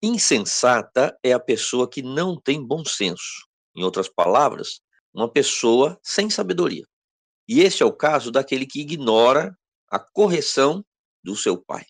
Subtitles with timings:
[0.00, 3.48] Insensata é a pessoa que não tem bom senso.
[3.74, 4.80] Em outras palavras,
[5.12, 6.84] uma pessoa sem sabedoria.
[7.48, 9.58] E esse é o caso daquele que ignora
[9.90, 10.84] a correção
[11.24, 11.84] do seu pai.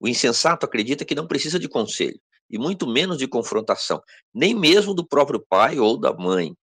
[0.00, 2.20] O insensato acredita que não precisa de conselho,
[2.50, 4.02] e muito menos de confrontação,
[4.34, 6.56] nem mesmo do próprio pai ou da mãe.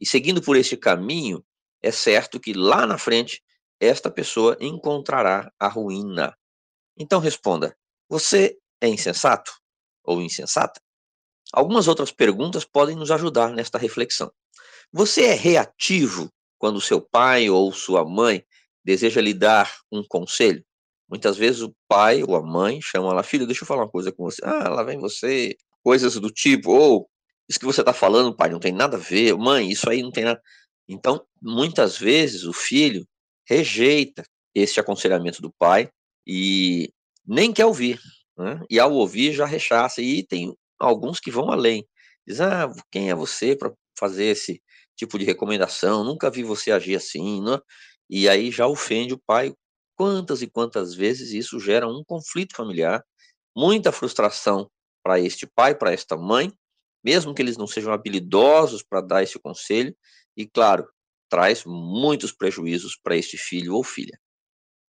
[0.00, 1.44] E seguindo por este caminho,
[1.82, 3.42] é certo que lá na frente
[3.78, 6.34] esta pessoa encontrará a ruína.
[6.96, 7.76] Então responda:
[8.08, 9.52] você é insensato
[10.06, 10.80] ou insensata?
[11.52, 14.32] Algumas outras perguntas podem nos ajudar nesta reflexão.
[14.92, 18.44] Você é reativo quando seu pai ou sua mãe
[18.84, 20.64] deseja lhe dar um conselho?
[21.08, 24.10] Muitas vezes o pai ou a mãe chamam lá, filho, deixa eu falar uma coisa
[24.10, 24.40] com você.
[24.44, 25.56] Ah, lá vem você.
[25.82, 27.08] Coisas do tipo, ou
[27.48, 29.36] isso que você está falando, pai, não tem nada a ver.
[29.36, 30.40] Mãe, isso aí não tem nada.
[30.88, 33.06] Então, muitas vezes o filho
[33.48, 35.88] rejeita esse aconselhamento do pai
[36.26, 36.92] e
[37.26, 38.00] nem quer ouvir.
[38.38, 38.60] Né?
[38.70, 40.00] E ao ouvir já rechaça.
[40.02, 41.86] E tem alguns que vão além.
[42.26, 44.62] Diz, ah, quem é você para fazer esse
[44.96, 46.04] tipo de recomendação?
[46.04, 47.42] Nunca vi você agir assim.
[47.42, 47.58] Né?
[48.10, 49.54] E aí já ofende o pai.
[49.96, 53.02] Quantas e quantas vezes isso gera um conflito familiar,
[53.56, 54.70] muita frustração
[55.02, 56.52] para este pai, para esta mãe,
[57.02, 59.96] mesmo que eles não sejam habilidosos para dar esse conselho,
[60.36, 60.86] e claro,
[61.30, 64.18] traz muitos prejuízos para este filho ou filha.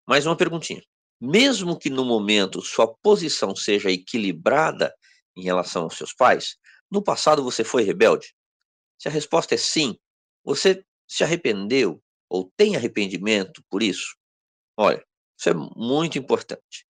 [0.09, 0.83] Mais uma perguntinha.
[1.21, 4.95] Mesmo que no momento sua posição seja equilibrada
[5.37, 6.57] em relação aos seus pais,
[6.91, 8.35] no passado você foi rebelde?
[8.99, 9.97] Se a resposta é sim,
[10.45, 14.17] você se arrependeu ou tem arrependimento por isso?
[14.77, 15.05] Olha,
[15.39, 16.87] isso é muito importante.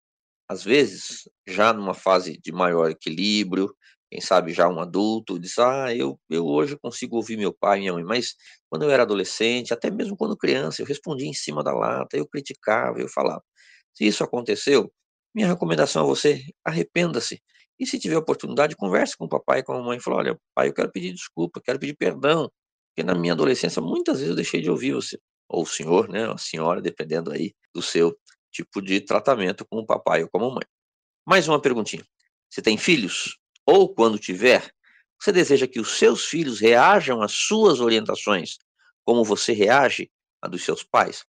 [0.49, 3.75] Às vezes, já numa fase de maior equilíbrio,
[4.11, 7.81] quem sabe já um adulto, diz: Ah, eu, eu hoje consigo ouvir meu pai e
[7.83, 8.35] minha mãe, mas
[8.71, 12.27] quando eu era adolescente, até mesmo quando criança, eu respondia em cima da lata, eu
[12.29, 13.43] criticava, eu falava.
[13.95, 14.93] Se isso aconteceu,
[15.35, 17.43] minha recomendação a você: arrependa-se.
[17.79, 20.01] E se tiver oportunidade, converse com o papai e com a mamãe.
[20.01, 22.51] Fala: olha, pai, eu quero pedir desculpa, quero pedir perdão,
[22.91, 25.19] porque na minha adolescência muitas vezes eu deixei de ouvir você,
[25.49, 28.17] ou o senhor, né, a senhora, dependendo aí do seu
[28.53, 30.65] tipo de tratamento com o papai ou com a mamãe.
[31.27, 32.05] Mais uma perguntinha:
[32.51, 33.39] você tem filhos?
[33.67, 34.71] Ou quando tiver,
[35.21, 38.59] você deseja que os seus filhos reajam às suas orientações
[39.05, 40.11] como você reage
[40.43, 41.25] a dos seus pais?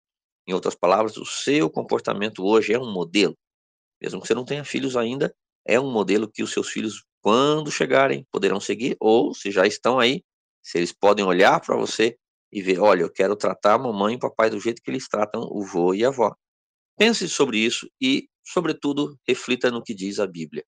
[0.47, 3.35] Em outras palavras, o seu comportamento hoje é um modelo.
[4.01, 5.33] Mesmo que você não tenha filhos ainda,
[5.65, 9.99] é um modelo que os seus filhos, quando chegarem, poderão seguir, ou se já estão
[9.99, 10.23] aí,
[10.61, 12.17] se eles podem olhar para você
[12.51, 15.07] e ver, olha, eu quero tratar a mamãe e o papai do jeito que eles
[15.07, 16.35] tratam o vô e a avó.
[16.97, 20.63] Pense sobre isso e, sobretudo, reflita no que diz a Bíblia.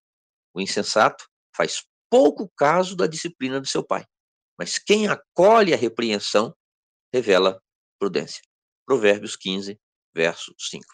[0.53, 1.25] O insensato
[1.55, 4.05] faz pouco caso da disciplina de seu pai,
[4.57, 6.55] mas quem acolhe a repreensão
[7.13, 7.61] revela
[7.99, 8.41] prudência.
[8.85, 9.77] Provérbios 15,
[10.13, 10.85] verso 5.